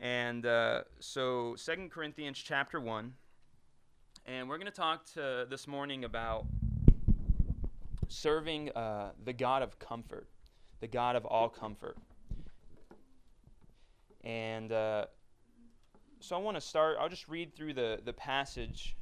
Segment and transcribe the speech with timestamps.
[0.00, 3.12] And uh, so, Second Corinthians chapter 1.
[4.26, 6.46] And we're going to talk to this morning about
[8.06, 10.28] serving uh, the God of comfort,
[10.80, 11.96] the God of all comfort.
[14.22, 15.06] And uh,
[16.20, 18.96] so I want to start, I'll just read through the, the passage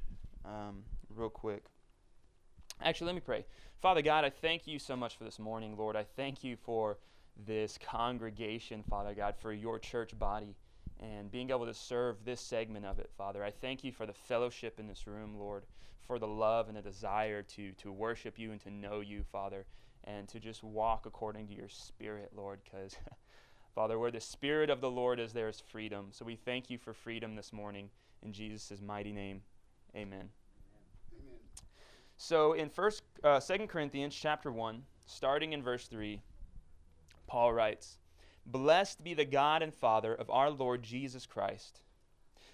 [0.47, 0.83] um,
[1.15, 1.65] real quick.
[2.81, 3.45] Actually, let me pray.
[3.83, 5.95] Father God, I thank you so much for this morning, Lord.
[5.95, 6.99] I thank you for
[7.47, 10.55] this congregation, Father God, for your church body
[11.01, 13.45] and being able to serve this segment of it, Father.
[13.45, 15.65] I thank you for the fellowship in this room, Lord,
[16.07, 19.67] for the love and the desire to, to worship you and to know you, Father,
[20.05, 22.97] and to just walk according to your spirit, Lord, because,
[23.75, 26.09] Father, where the spirit of the Lord is, there is freedom.
[26.13, 27.91] So we thank you for freedom this morning.
[28.23, 29.43] In Jesus' mighty name,
[29.95, 30.07] amen.
[30.09, 30.29] amen.
[32.17, 36.21] So in first, uh, 2 Corinthians chapter 1, starting in verse 3,
[37.27, 37.99] Paul writes,
[38.47, 41.81] Blessed be the God and Father of our Lord Jesus Christ,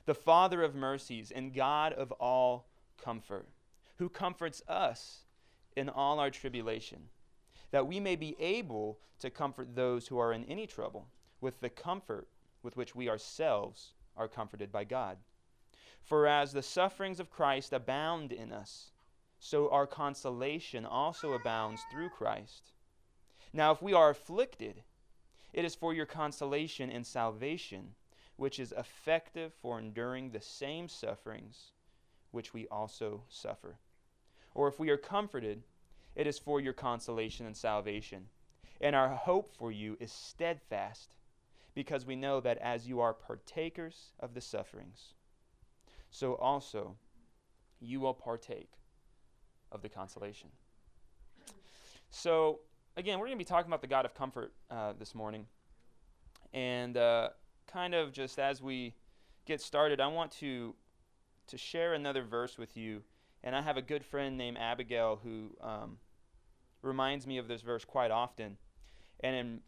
[0.07, 2.71] the Father of mercies and God of all
[3.03, 3.49] comfort,
[3.99, 5.27] who comforts us
[5.77, 7.09] in all our tribulation,
[7.71, 11.09] that we may be able to comfort those who are in any trouble
[11.41, 12.27] with the comfort
[12.63, 15.19] with which we ourselves are comforted by God.
[16.03, 18.93] For as the sufferings of Christ abound in us,
[19.39, 22.73] so our consolation also abounds through Christ.
[23.53, 24.83] Now, if we are afflicted,
[25.53, 27.95] it is for your consolation and salvation,
[28.37, 31.73] which is effective for enduring the same sufferings
[32.31, 33.77] which we also suffer.
[34.55, 35.63] Or if we are comforted,
[36.15, 38.29] it is for your consolation and salvation.
[38.81, 41.15] And our hope for you is steadfast,
[41.75, 45.15] because we know that as you are partakers of the sufferings,
[46.11, 46.97] so also
[47.81, 48.71] you will partake
[49.71, 50.49] of the consolation.
[52.11, 52.61] So,
[52.97, 55.47] again, we're going to be talking about the God of comfort uh, this morning.
[56.53, 57.31] And uh,
[57.67, 58.95] kind of just as we
[59.47, 60.75] get started, I want to
[61.49, 63.03] to share another verse with you.
[63.43, 65.99] And I have a good friend named Abigail who um,
[66.83, 68.57] reminds me of this verse quite often.
[69.21, 69.61] And in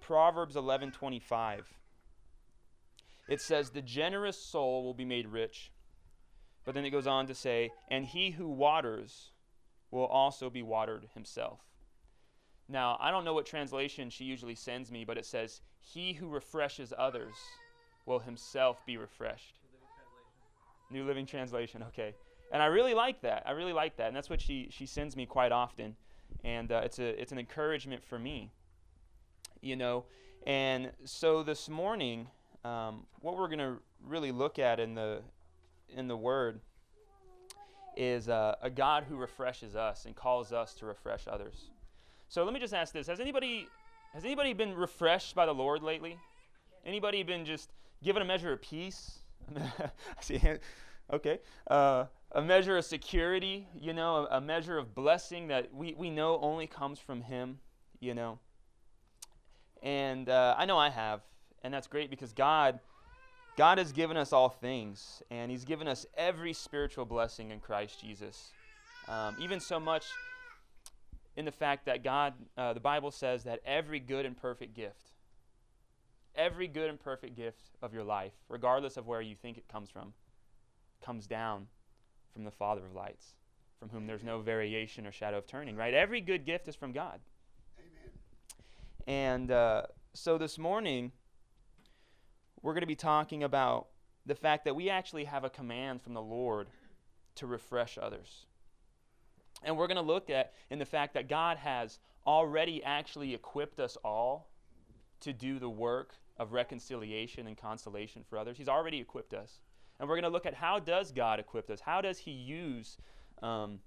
[0.00, 1.64] Proverbs 11:25,
[3.28, 5.72] it says, "The generous soul will be made rich."
[6.64, 9.30] But then it goes on to say, "And he who waters
[9.90, 11.60] will also be watered himself."
[12.68, 16.28] Now, I don't know what translation she usually sends me, but it says, He who
[16.28, 17.34] refreshes others
[18.06, 19.60] will himself be refreshed.
[20.90, 22.14] New Living Translation, okay.
[22.52, 23.42] And I really like that.
[23.46, 24.08] I really like that.
[24.08, 25.96] And that's what she, she sends me quite often.
[26.44, 28.52] And uh, it's, a, it's an encouragement for me,
[29.60, 30.04] you know.
[30.46, 32.28] And so this morning,
[32.64, 35.22] um, what we're going to really look at in the,
[35.88, 36.60] in the Word
[37.96, 41.70] is uh, a God who refreshes us and calls us to refresh others.
[42.28, 43.68] So let me just ask this: Has anybody
[44.14, 46.18] has anybody been refreshed by the Lord lately?
[46.84, 47.70] Anybody been just
[48.02, 49.18] given a measure of peace?
[51.12, 51.38] Okay,
[51.70, 53.68] uh, a measure of security.
[53.78, 57.60] You know, a, a measure of blessing that we we know only comes from Him.
[58.00, 58.40] You know,
[59.84, 61.20] and uh, I know I have,
[61.62, 62.80] and that's great because God.
[63.56, 68.00] God has given us all things, and He's given us every spiritual blessing in Christ
[68.00, 68.50] Jesus.
[69.08, 70.04] Um, even so much
[71.36, 75.12] in the fact that God, uh, the Bible says that every good and perfect gift,
[76.34, 79.90] every good and perfect gift of your life, regardless of where you think it comes
[79.90, 80.14] from,
[81.04, 81.66] comes down
[82.32, 83.34] from the Father of lights,
[83.78, 85.94] from whom there's no variation or shadow of turning, right?
[85.94, 87.20] Every good gift is from God.
[87.78, 88.12] Amen.
[89.06, 89.82] And uh,
[90.14, 91.12] so this morning,
[92.62, 93.88] we're going to be talking about
[94.24, 96.68] the fact that we actually have a command from the Lord
[97.36, 98.46] to refresh others.
[99.62, 103.80] And we're going to look at in the fact that God has already actually equipped
[103.80, 104.50] us all
[105.20, 108.58] to do the work of reconciliation and consolation for others.
[108.58, 109.60] He's already equipped us.
[109.98, 111.80] And we're going to look at how does God equip us?
[111.80, 112.98] How does he use
[113.42, 113.78] um,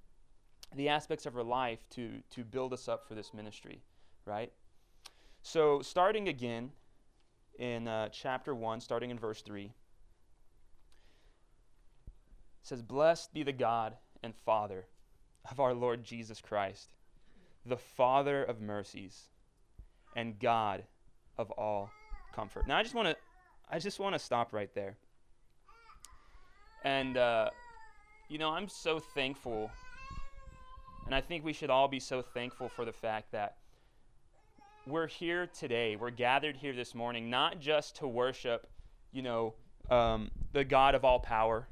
[0.75, 3.81] the aspects of our life to, to build us up for this ministry,
[4.25, 4.51] right?
[5.43, 6.71] So starting again
[7.59, 9.71] in uh, chapter 1, starting in verse 3,
[12.63, 14.87] says, Blessed be the God and Father
[15.49, 16.89] of our Lord Jesus Christ,
[17.65, 19.29] the Father of mercies
[20.15, 20.83] and God
[21.37, 21.89] of all
[22.33, 22.67] comfort.
[22.67, 23.15] Now, I just want to,
[23.69, 24.97] I just want to stop right there.
[26.83, 27.49] And uh,
[28.29, 29.71] you know, I'm so thankful,
[31.05, 33.57] and I think we should all be so thankful for the fact that
[34.85, 35.95] we're here today.
[35.95, 38.67] We're gathered here this morning, not just to worship,
[39.11, 39.55] you know,
[39.89, 41.67] um, the God of all power,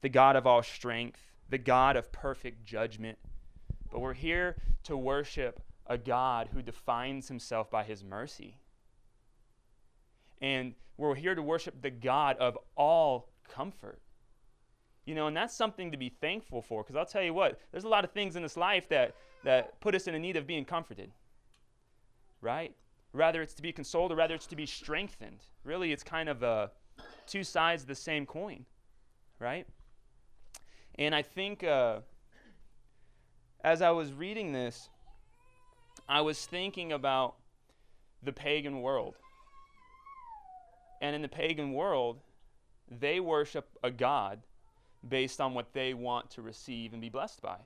[0.00, 3.18] the God of all strength, the God of perfect judgment,
[3.90, 8.56] but we're here to worship a God who defines himself by his mercy.
[10.40, 14.00] And We're here to worship the God of all comfort.
[15.06, 17.84] You know, and that's something to be thankful for because I'll tell you what, there's
[17.84, 19.14] a lot of things in this life that,
[19.44, 21.10] that put us in a need of being comforted,
[22.40, 22.72] right?
[23.12, 25.40] Rather it's to be consoled or rather it's to be strengthened.
[25.64, 26.68] Really, it's kind of uh,
[27.26, 28.66] two sides of the same coin,
[29.40, 29.66] right?
[31.00, 32.00] And I think uh,
[33.64, 34.90] as I was reading this,
[36.06, 37.36] I was thinking about
[38.22, 39.16] the pagan world.
[41.00, 42.18] And in the pagan world,
[42.90, 44.40] they worship a God
[45.08, 47.56] based on what they want to receive and be blessed by.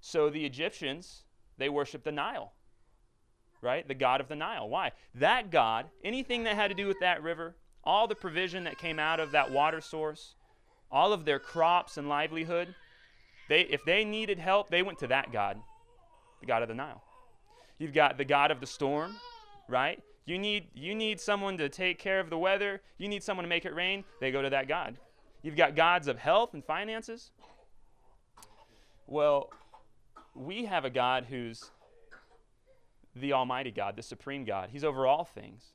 [0.00, 1.24] So the Egyptians,
[1.58, 2.54] they worship the Nile,
[3.60, 3.86] right?
[3.86, 4.70] The god of the Nile.
[4.70, 4.92] Why?
[5.14, 8.98] That god, anything that had to do with that river, all the provision that came
[8.98, 10.34] out of that water source,
[10.92, 12.74] all of their crops and livelihood,
[13.48, 15.58] they, if they needed help, they went to that god,
[16.40, 17.02] the god of the Nile.
[17.78, 19.16] You've got the god of the storm,
[19.68, 20.00] right?
[20.26, 22.80] You need, you need someone to take care of the weather.
[22.98, 24.04] You need someone to make it rain.
[24.20, 24.96] They go to that God.
[25.42, 27.32] You've got gods of health and finances.
[29.08, 29.50] Well,
[30.34, 31.70] we have a God who's
[33.16, 34.68] the Almighty God, the Supreme God.
[34.70, 35.72] He's over all things.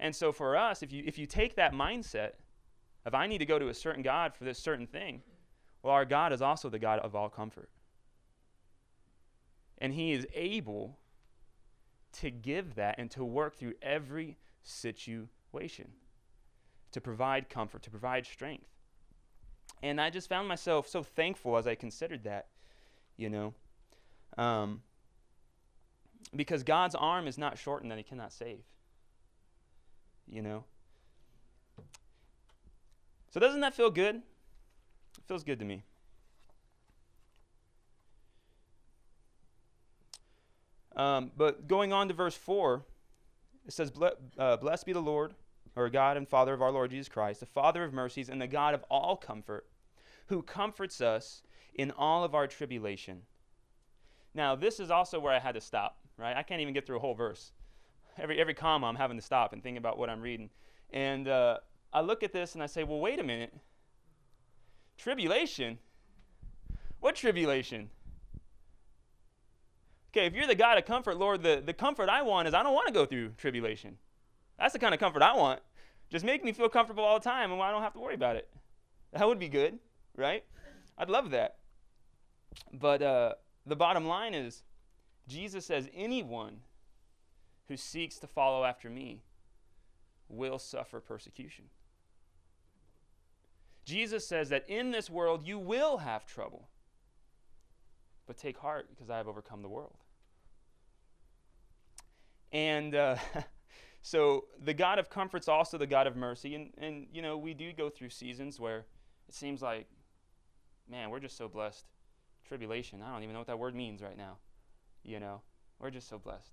[0.00, 2.32] And so for us, if you, if you take that mindset
[3.04, 5.22] of I need to go to a certain God for this certain thing,
[5.82, 7.70] well, our God is also the God of all comfort.
[9.78, 10.98] And He is able
[12.20, 15.88] to give that and to work through every situation
[16.92, 18.66] to provide comfort, to provide strength.
[19.82, 22.48] And I just found myself so thankful as I considered that,
[23.16, 23.54] you know.
[24.36, 24.82] Um,
[26.34, 28.60] because God's arm is not shortened that he cannot save.
[30.28, 30.64] You know?
[33.30, 34.16] So doesn't that feel good?
[34.16, 35.84] It feels good to me.
[40.96, 42.84] Um, but going on to verse 4,
[43.66, 43.92] it says,
[44.38, 45.34] uh, Blessed be the Lord
[45.76, 48.48] or God and Father of our Lord Jesus Christ, the Father of mercies and the
[48.48, 49.66] God of all comfort,
[50.26, 51.42] who comforts us
[51.74, 53.22] in all of our tribulation.
[54.34, 56.36] Now, this is also where I had to stop, right?
[56.36, 57.52] I can't even get through a whole verse.
[58.18, 60.50] Every, every comma, I'm having to stop and think about what I'm reading.
[60.92, 61.58] And uh,
[61.92, 63.52] I look at this and I say, well, wait a minute.
[64.96, 65.78] Tribulation?
[67.00, 67.90] What tribulation?
[70.10, 72.62] Okay, if you're the God of comfort, Lord, the, the comfort I want is I
[72.62, 73.96] don't want to go through tribulation.
[74.58, 75.60] That's the kind of comfort I want.
[76.10, 78.36] Just make me feel comfortable all the time and I don't have to worry about
[78.36, 78.48] it.
[79.12, 79.78] That would be good,
[80.16, 80.44] right?
[80.98, 81.56] I'd love that.
[82.72, 83.34] But uh,
[83.64, 84.62] the bottom line is
[85.28, 86.58] Jesus says, anyone
[87.68, 89.22] who seeks to follow after me
[90.28, 91.66] will suffer persecution.
[93.90, 96.68] Jesus says that in this world you will have trouble.
[98.26, 99.96] But take heart because I have overcome the world.
[102.52, 103.16] And uh,
[104.02, 106.54] So the God of comfort's also the God of mercy.
[106.54, 108.86] And, and, you know, we do go through seasons where
[109.28, 109.86] it seems like,
[110.88, 111.86] man, we're just so blessed.
[112.46, 114.38] Tribulation, I don't even know what that word means right now.
[115.04, 115.42] You know,
[115.78, 116.52] we're just so blessed.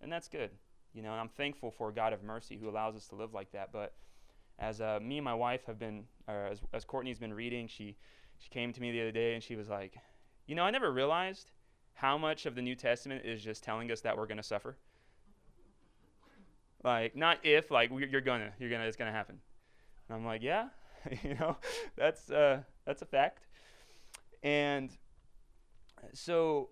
[0.00, 0.50] And that's good.
[0.92, 3.32] You know, and I'm thankful for a God of mercy who allows us to live
[3.32, 3.72] like that.
[3.72, 3.94] But
[4.60, 7.96] as uh, me and my wife have been, or as, as Courtney's been reading, she,
[8.38, 9.94] she came to me the other day and she was like,
[10.46, 11.50] you know, I never realized
[11.94, 14.76] how much of the New Testament is just telling us that we're going to suffer.
[16.84, 19.38] Like not if, like you're gonna, you're gonna, it's gonna happen.
[20.08, 20.68] And I'm like, yeah,
[21.22, 21.56] you know,
[21.96, 23.46] that's uh, that's a fact.
[24.42, 24.90] And
[26.14, 26.70] so,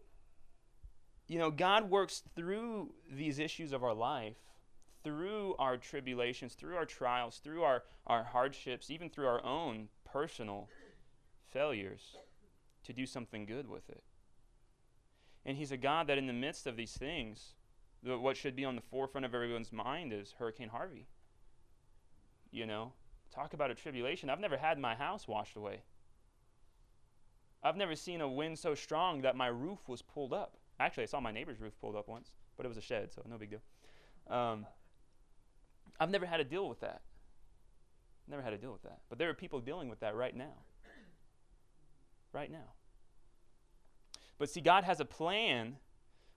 [1.27, 4.39] you know, God works through these issues of our life,
[5.09, 10.69] through our tribulations, through our trials, through our, our hardships, even through our own personal
[11.51, 12.19] failures
[12.85, 14.03] to do something good with it.
[15.47, 17.55] And He's a God that in the midst of these things
[18.03, 21.07] what should be on the forefront of everyone's mind is Hurricane Harvey.
[22.51, 22.93] You know,
[23.35, 24.29] talk about a tribulation.
[24.29, 25.81] I've never had my house washed away.
[27.63, 30.59] I've never seen a wind so strong that my roof was pulled up.
[30.79, 33.23] Actually, I saw my neighbor's roof pulled up once, but it was a shed, so
[33.27, 33.63] no big deal.
[34.29, 34.67] Um,
[36.01, 37.03] I've never had to deal with that.
[38.29, 39.01] Never had to deal with that.
[39.09, 40.55] But there are people dealing with that right now.
[42.33, 42.73] Right now.
[44.39, 45.77] But see, God has a plan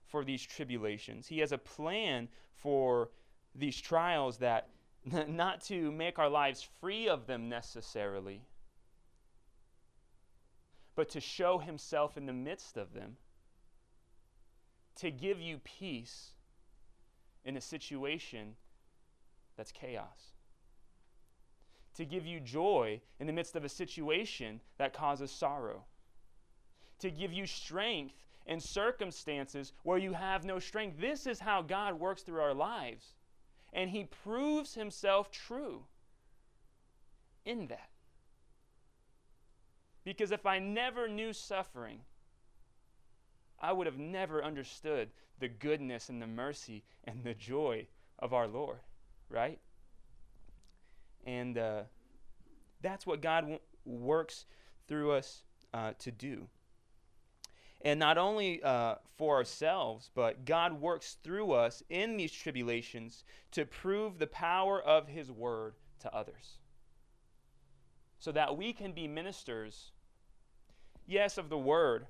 [0.08, 1.26] for these tribulations.
[1.26, 3.10] He has a plan for
[3.54, 4.68] these trials that
[5.28, 8.42] not to make our lives free of them necessarily,
[10.94, 13.16] but to show Himself in the midst of them,
[14.96, 16.32] to give you peace
[17.44, 18.54] in a situation
[19.62, 20.32] that's chaos,
[21.94, 25.84] to give you joy in the midst of a situation that causes sorrow,
[26.98, 31.00] to give you strength in circumstances where you have no strength.
[31.00, 33.14] This is how God works through our lives.
[33.72, 35.84] And he proves himself true
[37.44, 37.90] in that.
[40.02, 42.00] Because if I never knew suffering,
[43.60, 47.86] I would have never understood the goodness and the mercy and the joy
[48.18, 48.80] of our Lord,
[49.32, 49.58] right?
[51.24, 51.82] And uh,
[52.82, 54.46] that's what God w- works
[54.86, 56.48] through us uh, to do.
[57.84, 63.64] And not only uh, for ourselves, but God works through us in these tribulations to
[63.64, 66.58] prove the power of His word to others.
[68.18, 69.90] So that we can be ministers,
[71.06, 72.06] yes, of the word,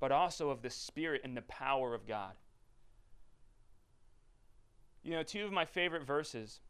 [0.00, 2.32] but also of the Spirit and the power of God.
[5.04, 6.60] You know, two of my favorite verses,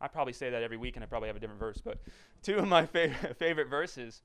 [0.00, 1.98] I probably say that every week and I probably have a different verse, but
[2.42, 4.22] two of my favorite, favorite verses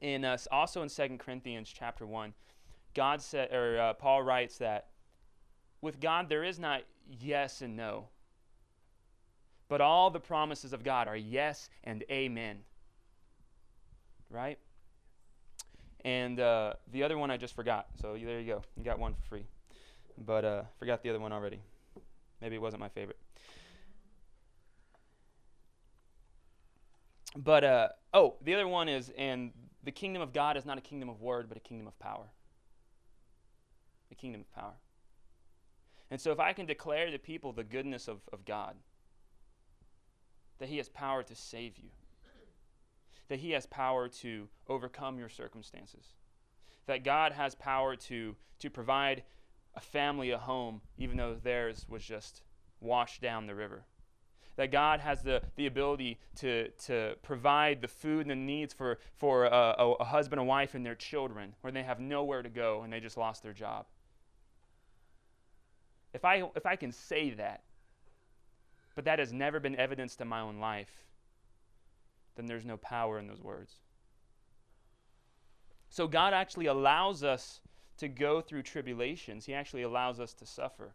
[0.00, 2.34] in uh, also in Second Corinthians chapter 1,
[2.94, 4.88] God said or uh, Paul writes that
[5.80, 8.08] with God there is not yes and no.
[9.68, 12.58] But all the promises of God are yes and amen.
[14.30, 14.58] Right?
[16.04, 17.86] And uh, the other one I just forgot.
[18.00, 18.62] So there you go.
[18.76, 19.46] You got one for free.
[20.18, 21.60] But uh, forgot the other one already.
[22.40, 23.18] Maybe it wasn't my favorite.
[27.36, 30.80] But uh, oh, the other one is, and the kingdom of God is not a
[30.80, 32.26] kingdom of word, but a kingdom of power.
[34.10, 34.74] A kingdom of power.
[36.10, 38.76] And so, if I can declare to people the goodness of, of God,
[40.58, 41.90] that He has power to save you,
[43.28, 46.14] that He has power to overcome your circumstances,
[46.86, 49.24] that God has power to, to provide
[49.76, 52.42] a family a home, even though theirs was just
[52.80, 53.84] washed down the river
[54.56, 58.98] that God has the, the ability to, to provide the food and the needs for,
[59.16, 62.48] for a, a, a husband and wife and their children where they have nowhere to
[62.48, 63.86] go and they just lost their job.
[66.12, 67.62] If I, if I can say that,
[68.94, 71.04] but that has never been evidenced in my own life,
[72.36, 73.74] then there's no power in those words.
[75.88, 77.60] So God actually allows us
[77.98, 80.94] to go through tribulations, He actually allows us to suffer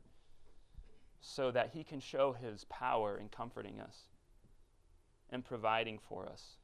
[1.21, 4.03] so that He can show His power in comforting us
[5.29, 6.57] and providing for us,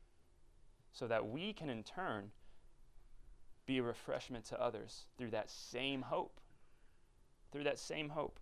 [0.91, 2.31] so that we can in turn
[3.65, 6.39] be a refreshment to others through that same hope.
[7.51, 8.39] Through that same hope.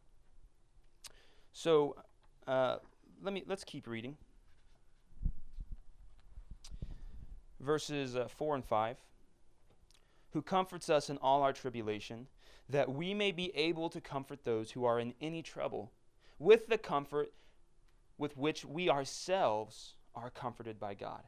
[1.52, 1.96] So
[2.48, 2.78] uh,
[3.22, 4.18] let me let's keep reading.
[7.60, 8.98] Verses uh, four and five.
[10.34, 12.28] Who comforts us in all our tribulation,
[12.70, 15.92] that we may be able to comfort those who are in any trouble
[16.40, 17.32] with the comfort
[18.18, 21.24] with which we ourselves are comforted by God.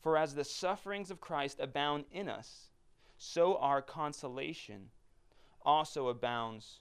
[0.00, 2.70] For as the sufferings of Christ abound in us,
[3.18, 4.90] so our consolation
[5.62, 6.80] also abounds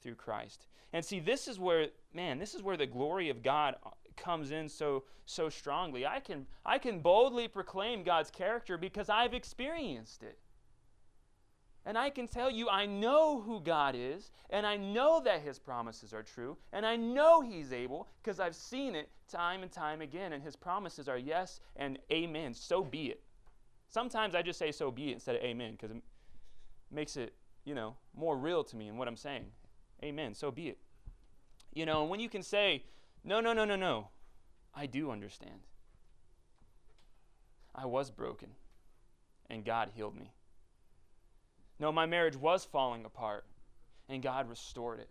[0.00, 0.66] through Christ.
[0.92, 3.76] And see, this is where, man, this is where the glory of God
[4.16, 6.04] comes in so so strongly.
[6.04, 10.38] I can I can boldly proclaim God's character because I've experienced it.
[11.84, 15.58] And I can tell you, I know who God is, and I know that His
[15.58, 20.00] promises are true, and I know He's able because I've seen it time and time
[20.00, 22.54] again, and His promises are yes and amen.
[22.54, 23.20] So be it.
[23.88, 26.02] Sometimes I just say so be it instead of amen because it
[26.90, 27.34] makes it,
[27.64, 29.46] you know, more real to me in what I'm saying.
[30.04, 30.34] Amen.
[30.34, 30.78] So be it.
[31.74, 32.84] You know, and when you can say,
[33.24, 34.08] no, no, no, no, no,
[34.74, 35.60] I do understand.
[37.74, 38.50] I was broken,
[39.48, 40.32] and God healed me.
[41.82, 43.44] No, my marriage was falling apart,
[44.08, 45.08] and God restored it.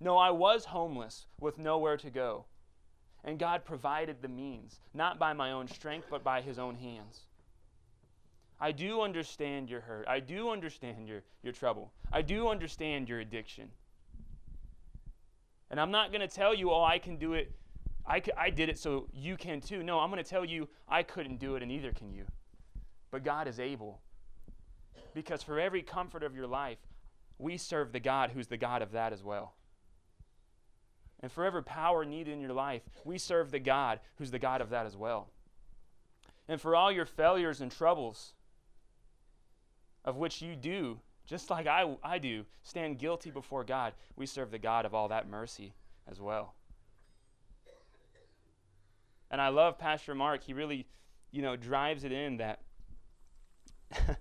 [0.00, 2.46] No, I was homeless with nowhere to go,
[3.22, 7.26] and God provided the means, not by my own strength, but by His own hands.
[8.58, 10.08] I do understand your hurt.
[10.08, 11.92] I do understand your, your trouble.
[12.10, 13.68] I do understand your addiction.
[15.70, 17.52] And I'm not going to tell you, oh, I can do it.
[18.06, 19.82] I, I did it so you can too.
[19.82, 22.24] No, I'm going to tell you, I couldn't do it, and neither can you.
[23.10, 24.00] But God is able.
[25.14, 26.78] Because for every comfort of your life,
[27.38, 29.54] we serve the God who's the God of that as well.
[31.20, 34.60] And for every power needed in your life, we serve the God who's the God
[34.60, 35.28] of that as well.
[36.48, 38.34] And for all your failures and troubles,
[40.04, 44.50] of which you do, just like I, I do, stand guilty before God, we serve
[44.50, 45.72] the God of all that mercy
[46.06, 46.54] as well.
[49.30, 50.44] And I love Pastor Mark.
[50.44, 50.86] He really,
[51.32, 52.60] you know, drives it in that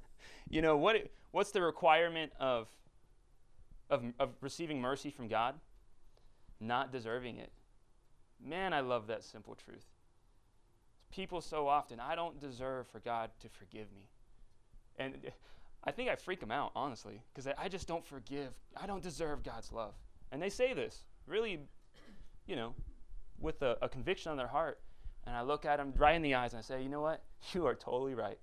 [0.50, 0.96] you know, what,
[1.32, 2.68] what's the requirement of,
[3.90, 5.56] of, of receiving mercy from God?
[6.60, 7.52] Not deserving it.
[8.44, 9.86] Man, I love that simple truth.
[11.12, 14.10] People so often, I don't deserve for God to forgive me.
[14.98, 15.16] And
[15.84, 18.54] I think I freak them out, honestly, because I, just don't forgive.
[18.76, 19.94] I don't deserve God's love.
[20.32, 21.60] And they say this really
[22.48, 22.74] you know,
[23.40, 24.80] with a, a conviction on their heart,
[25.26, 27.22] and I look at them right in the eyes and I say, you know what?
[27.54, 28.40] You are totally right.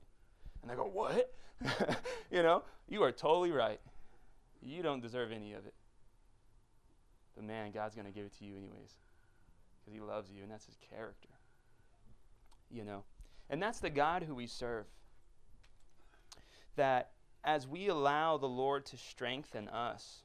[0.63, 1.33] And they go, what?
[2.31, 3.81] you know, you are totally right.
[4.63, 5.75] You don't deserve any of it.
[7.35, 8.99] But man, God's going to give it to you anyways
[9.79, 11.29] because he loves you and that's his character.
[12.71, 13.05] You know.
[13.49, 14.87] And that's the God who we serve.
[16.77, 17.11] That
[17.43, 20.23] as we allow the Lord to strengthen us,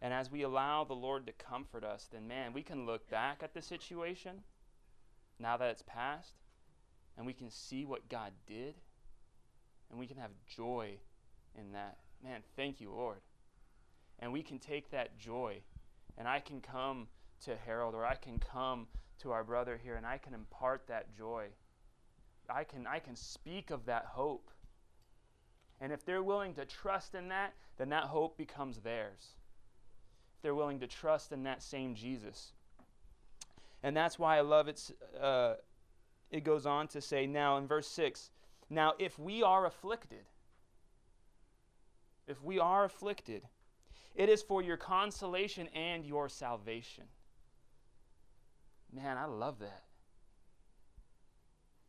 [0.00, 3.40] and as we allow the Lord to comfort us, then man, we can look back
[3.42, 4.42] at the situation
[5.38, 6.34] now that it's past,
[7.16, 8.74] and we can see what God did,
[9.90, 10.96] and we can have joy
[11.58, 11.98] in that.
[12.24, 13.18] Man, thank you, Lord.
[14.18, 15.58] And we can take that joy,
[16.16, 17.08] and I can come
[17.44, 18.86] to Harold, or I can come
[19.20, 21.46] to our brother here, and I can impart that joy.
[22.48, 24.50] I can, I can speak of that hope.
[25.80, 29.34] And if they're willing to trust in that, then that hope becomes theirs.
[30.36, 32.52] If they're willing to trust in that same Jesus.
[33.82, 34.90] And that's why I love it.
[35.20, 35.54] Uh,
[36.32, 38.30] it goes on to say, now in verse 6,
[38.70, 40.24] now if we are afflicted,
[42.26, 43.42] if we are afflicted,
[44.14, 47.04] it is for your consolation and your salvation.
[48.92, 49.84] Man, I love that.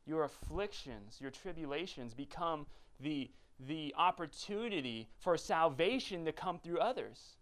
[0.05, 2.65] Your afflictions, your tribulations become
[2.99, 7.37] the, the opportunity for salvation to come through others.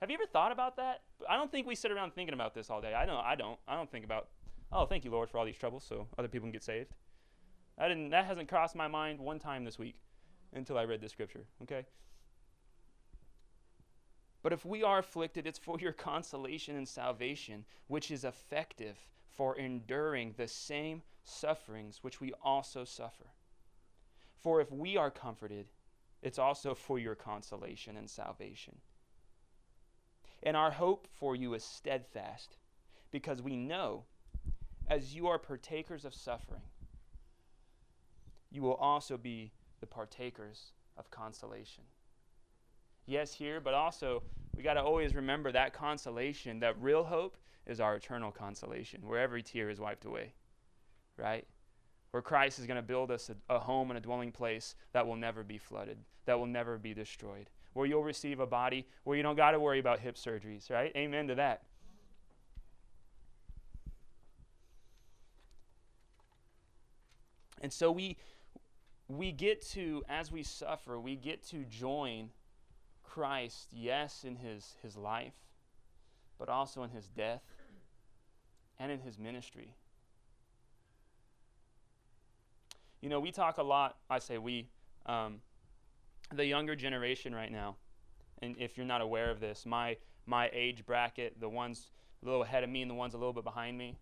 [0.00, 1.02] Have you ever thought about that?
[1.28, 2.94] I don't think we sit around thinking about this all day.
[2.94, 3.58] I know I don't.
[3.66, 4.28] I don't think about,
[4.72, 6.94] oh, thank you, Lord, for all these troubles so other people can get saved.
[7.78, 9.96] I didn't, that hasn't crossed my mind one time this week
[10.52, 11.84] until I read this scripture, okay?
[14.42, 18.96] But if we are afflicted, it's for your consolation and salvation, which is effective
[19.28, 23.26] for enduring the same sufferings which we also suffer.
[24.40, 25.66] For if we are comforted,
[26.22, 28.78] it's also for your consolation and salvation.
[30.42, 32.56] And our hope for you is steadfast,
[33.10, 34.04] because we know,
[34.88, 36.62] as you are partakers of suffering,
[38.50, 41.84] you will also be the partakers of consolation.
[43.06, 44.22] Yes, here, but also
[44.56, 49.20] we got to always remember that consolation, that real hope is our eternal consolation, where
[49.20, 50.32] every tear is wiped away,
[51.16, 51.46] right?
[52.10, 55.06] Where Christ is going to build us a, a home and a dwelling place that
[55.06, 59.16] will never be flooded, that will never be destroyed where you'll receive a body where
[59.16, 60.90] you don't got to worry about hip surgeries, right?
[60.96, 61.62] Amen to that.
[67.60, 68.16] And so we
[69.08, 72.30] we get to as we suffer, we get to join
[73.02, 75.34] Christ, yes, in his his life,
[76.38, 77.42] but also in his death
[78.78, 79.74] and in his ministry.
[83.00, 84.68] You know, we talk a lot, I say we,
[85.06, 85.40] um,
[86.34, 87.76] the younger generation right now,
[88.42, 91.90] and if you're not aware of this, my my age bracket, the ones
[92.22, 93.96] a little ahead of me and the ones a little bit behind me,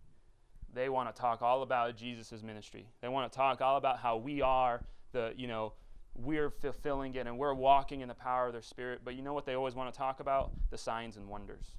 [0.73, 2.87] they want to talk all about Jesus' ministry.
[3.01, 5.73] They want to talk all about how we are the, you know,
[6.15, 9.01] we're fulfilling it and we're walking in the power of their spirit.
[9.05, 10.53] But you know what they always want to talk about?
[10.71, 11.77] The signs and wonders.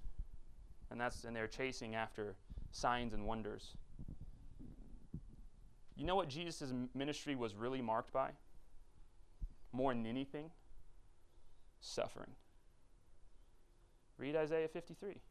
[0.89, 2.35] And that's and they're chasing after
[2.71, 3.73] signs and wonders.
[5.95, 8.31] You know what Jesus' ministry was really marked by?
[9.71, 10.49] more than anything?
[11.79, 12.31] Suffering.
[14.17, 15.21] Read Isaiah 53.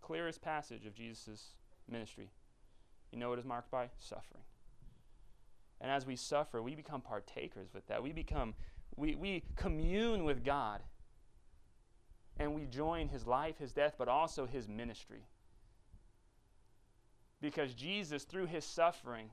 [0.00, 1.50] Clearest passage of Jesus'
[1.90, 2.30] ministry.
[3.12, 3.88] You know what is marked by?
[3.98, 4.42] Suffering.
[5.80, 8.02] And as we suffer, we become partakers with that.
[8.02, 8.54] We become,
[8.96, 10.82] we, we commune with God.
[12.38, 15.26] And we join his life, his death, but also his ministry.
[17.40, 19.30] Because Jesus, through his suffering,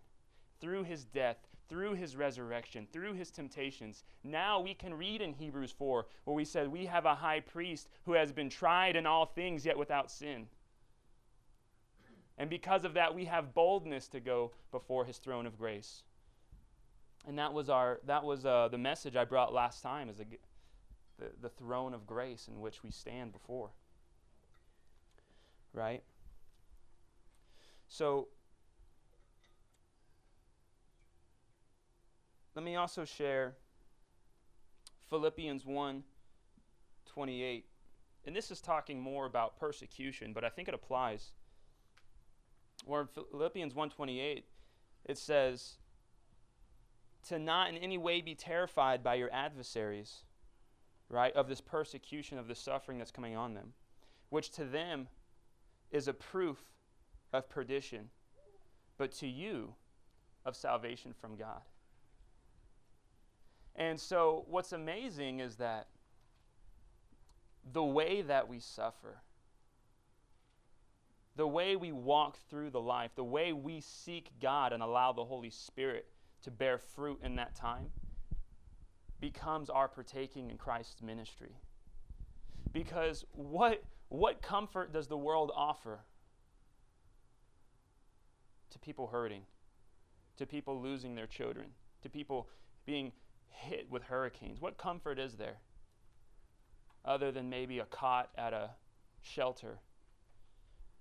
[0.60, 1.38] through his death,
[1.68, 4.04] through his resurrection, through his temptations.
[4.24, 7.90] Now we can read in Hebrews 4 where we said, We have a high priest
[8.06, 10.48] who has been tried in all things, yet without sin.
[12.38, 16.04] And because of that, we have boldness to go before his throne of grace.
[17.28, 20.26] And that was, our, that was uh, the message I brought last time, is the,
[21.18, 23.70] the, the throne of grace in which we stand before.
[25.74, 26.04] Right?
[27.88, 28.28] So,
[32.56, 33.56] Let me also share
[35.10, 36.04] Philippians 1
[37.06, 37.66] 28.
[38.26, 41.32] And this is talking more about persecution, but I think it applies.
[42.86, 44.44] Where in Philippians 1:28
[45.06, 45.78] it says
[47.28, 50.24] to not in any way be terrified by your adversaries,
[51.10, 51.34] right?
[51.34, 53.74] Of this persecution, of the suffering that's coming on them,
[54.30, 55.08] which to them
[55.92, 56.60] is a proof
[57.34, 58.10] of perdition,
[58.98, 59.74] but to you
[60.46, 61.62] of salvation from God.
[63.76, 65.88] And so, what's amazing is that
[67.74, 69.22] the way that we suffer
[71.36, 75.26] the way we walk through the life, the way we seek God and allow the
[75.26, 76.08] Holy Spirit
[76.44, 77.88] to bear fruit in that time,
[79.20, 81.56] becomes our partaking in Christ's ministry.
[82.72, 86.00] Because what, what comfort does the world offer
[88.70, 89.42] to people hurting,
[90.38, 91.68] to people losing their children,
[92.02, 92.50] to people
[92.86, 93.12] being
[93.48, 94.62] hit with hurricanes?
[94.62, 95.58] What comfort is there
[97.04, 98.72] other than maybe a cot at a
[99.22, 99.80] shelter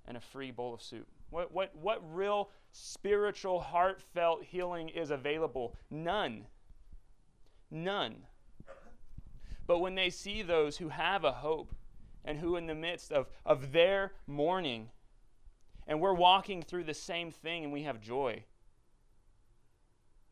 [0.06, 1.06] and a free bowl of soup?
[1.30, 5.74] What, what, what real spiritual, heartfelt healing is available?
[5.90, 6.46] None.
[7.70, 8.16] None.
[9.66, 11.74] But when they see those who have a hope
[12.24, 14.90] and who, in the midst of, of their mourning,
[15.86, 18.44] and we're walking through the same thing and we have joy,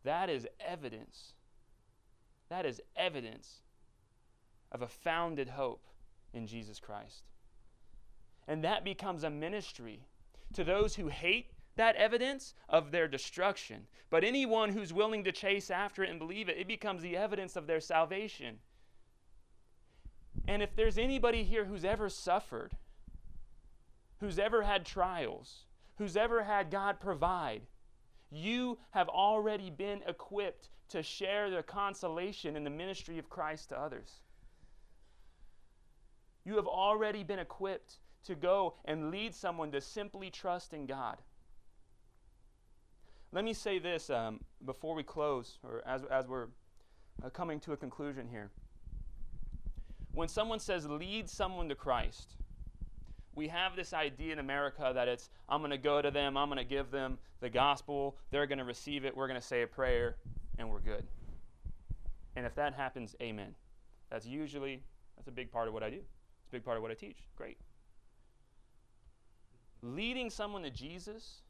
[0.04, 1.32] that is evidence.
[2.48, 3.60] That is evidence
[4.70, 5.86] of a founded hope
[6.32, 7.24] in Jesus Christ.
[8.48, 10.00] And that becomes a ministry
[10.54, 13.86] to those who hate that evidence of their destruction.
[14.10, 17.56] But anyone who's willing to chase after it and believe it, it becomes the evidence
[17.56, 18.58] of their salvation.
[20.46, 22.72] And if there's anybody here who's ever suffered,
[24.20, 25.64] who's ever had trials,
[25.96, 27.62] who's ever had God provide,
[28.30, 33.78] you have already been equipped to share the consolation in the ministry of Christ to
[33.78, 34.20] others.
[36.44, 41.18] You have already been equipped to go and lead someone to simply trust in God.
[43.32, 46.48] Let me say this um, before we close, or as, as we're
[47.24, 48.50] uh, coming to a conclusion here.
[50.12, 52.34] When someone says lead someone to Christ,
[53.34, 56.48] we have this idea in America that it's, I'm going to go to them, I'm
[56.48, 59.62] going to give them the gospel, they're going to receive it, we're going to say
[59.62, 60.16] a prayer,
[60.58, 61.04] and we're good.
[62.36, 63.54] And if that happens, amen.
[64.10, 64.82] That's usually,
[65.16, 65.96] that's a big part of what I do.
[65.96, 67.18] It's a big part of what I teach.
[67.36, 67.56] Great.
[69.82, 71.42] Leading someone to Jesus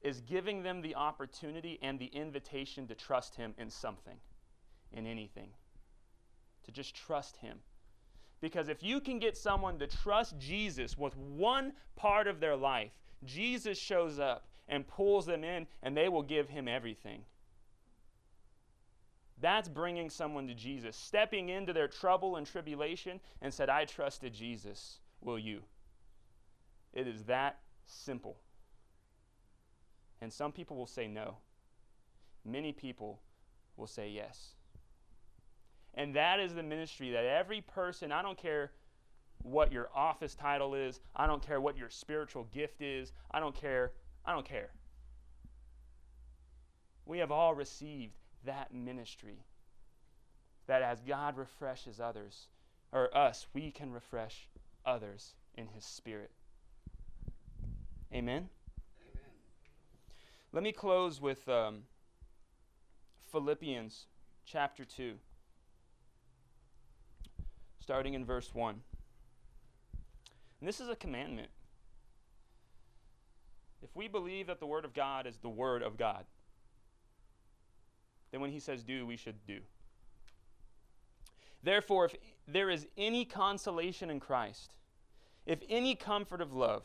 [0.00, 4.16] is giving them the opportunity and the invitation to trust Him in something,
[4.92, 5.50] in anything.
[6.64, 7.58] To just trust Him.
[8.40, 12.92] Because if you can get someone to trust Jesus with one part of their life,
[13.24, 17.22] Jesus shows up and pulls them in, and they will give Him everything.
[19.40, 24.34] That's bringing someone to Jesus, stepping into their trouble and tribulation and said, I trusted
[24.34, 24.98] Jesus.
[25.20, 25.62] Will you?
[26.98, 28.38] It is that simple.
[30.20, 31.36] And some people will say no.
[32.44, 33.20] Many people
[33.76, 34.56] will say yes.
[35.94, 38.72] And that is the ministry that every person, I don't care
[39.44, 43.54] what your office title is, I don't care what your spiritual gift is, I don't
[43.54, 43.92] care,
[44.26, 44.70] I don't care.
[47.06, 49.44] We have all received that ministry.
[50.66, 52.48] That as God refreshes others,
[52.90, 54.48] or us, we can refresh
[54.84, 56.32] others in His Spirit.
[58.12, 58.48] Amen?
[59.10, 59.22] Amen.
[60.52, 61.82] Let me close with um,
[63.30, 64.06] Philippians
[64.46, 65.14] chapter 2,
[67.80, 68.80] starting in verse 1.
[70.60, 71.48] And this is a commandment.
[73.82, 76.24] If we believe that the Word of God is the Word of God,
[78.32, 79.60] then when He says do, we should do.
[81.62, 82.14] Therefore, if
[82.46, 84.74] there is any consolation in Christ,
[85.44, 86.84] if any comfort of love,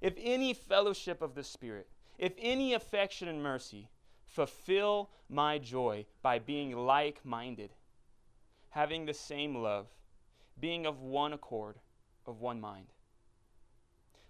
[0.00, 3.88] if any fellowship of the Spirit, if any affection and mercy,
[4.26, 7.70] fulfill my joy by being like minded,
[8.70, 9.86] having the same love,
[10.58, 11.76] being of one accord,
[12.26, 12.86] of one mind.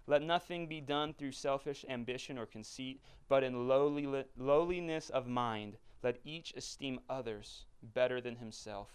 [0.07, 5.77] Let nothing be done through selfish ambition or conceit, but in lowly, lowliness of mind,
[6.03, 8.89] let each esteem others better than himself.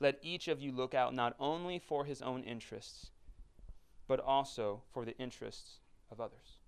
[0.00, 3.10] Let each of you look out not only for his own interests,
[4.06, 5.78] but also for the interests
[6.10, 6.58] of others.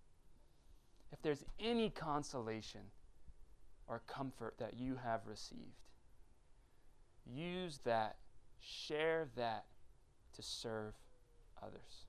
[1.13, 2.81] If there's any consolation
[3.87, 5.83] or comfort that you have received,
[7.25, 8.17] use that,
[8.61, 9.65] share that
[10.35, 10.95] to serve
[11.63, 12.07] others.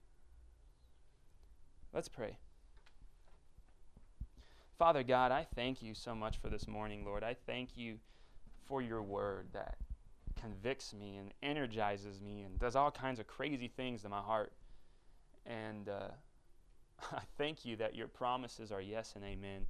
[1.94, 2.38] Let's pray.
[4.78, 7.24] Father God, I thank you so much for this morning, Lord.
[7.24, 7.98] I thank you
[8.66, 9.78] for your word that
[10.40, 14.54] convicts me and energizes me and does all kinds of crazy things to my heart.
[15.48, 16.10] And uh,
[17.12, 19.66] I thank you that your promises are yes and amen.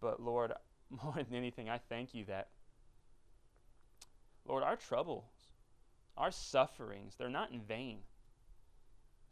[0.00, 0.52] But Lord,
[0.90, 2.48] more than anything, I thank you that,
[4.46, 5.24] Lord, our troubles,
[6.16, 7.98] our sufferings, they're not in vain,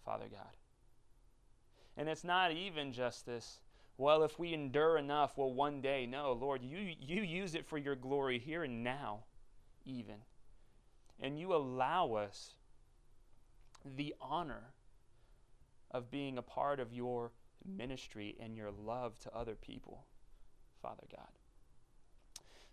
[0.04, 0.56] Father God.
[1.96, 3.60] And it's not even just this,
[3.96, 6.04] well, if we endure enough, well, one day.
[6.04, 9.20] No, Lord, you, you use it for your glory here and now,
[9.86, 10.16] even.
[11.18, 12.50] And you allow us
[13.96, 14.74] the honor
[15.90, 17.32] of being a part of your
[17.64, 20.06] ministry and your love to other people,
[20.82, 21.28] Father God.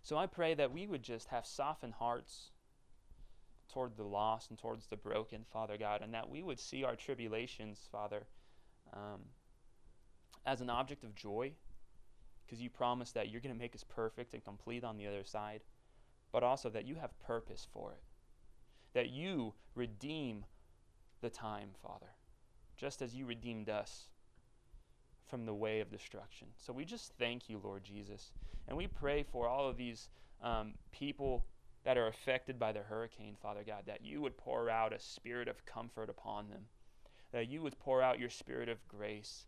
[0.02, 2.50] So I pray that we would just have softened hearts
[3.72, 6.94] toward the lost and towards the broken, Father God, and that we would see our
[6.94, 8.26] tribulations, Father,
[8.92, 9.20] um,
[10.44, 11.52] as an object of joy,
[12.44, 15.24] because you promise that you're going to make us perfect and complete on the other
[15.24, 15.62] side,
[16.30, 18.02] but also that you have purpose for it,
[18.92, 20.44] that you redeem
[21.22, 22.10] the time, Father,
[22.76, 24.08] just as you redeemed us
[25.28, 26.48] from the way of destruction.
[26.56, 28.32] So we just thank you, Lord Jesus.
[28.68, 30.08] And we pray for all of these
[30.42, 31.44] um, people
[31.84, 35.48] that are affected by the hurricane, Father God, that you would pour out a spirit
[35.48, 36.62] of comfort upon them,
[37.32, 39.46] that you would pour out your spirit of grace,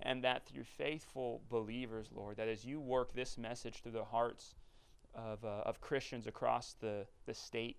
[0.00, 4.54] and that through faithful believers, Lord, that as you work this message through the hearts
[5.14, 7.76] of, uh, of Christians across the, the state,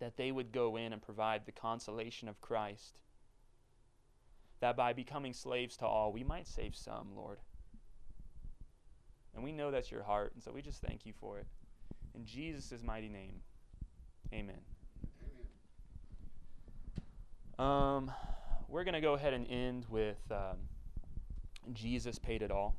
[0.00, 3.00] that they would go in and provide the consolation of Christ
[4.62, 7.38] that by becoming slaves to all, we might save some, Lord.
[9.34, 11.46] And we know that's your heart, and so we just thank you for it.
[12.14, 13.40] In Jesus' mighty name,
[14.32, 14.60] amen.
[17.58, 18.12] Um,
[18.68, 20.58] we're going to go ahead and end with um,
[21.72, 22.76] Jesus paid it all.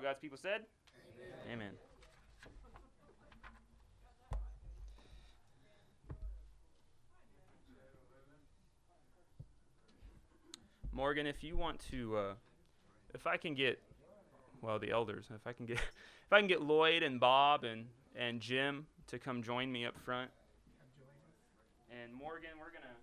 [0.00, 0.62] All God's people said?
[1.52, 1.58] Amen.
[1.60, 1.72] Amen.
[10.90, 12.32] Morgan, if you want to, uh,
[13.12, 13.78] if I can get,
[14.62, 17.84] well, the elders, if I can get, if I can get Lloyd and Bob and
[18.16, 20.30] and Jim to come join me up front,
[21.90, 22.96] and Morgan, we're gonna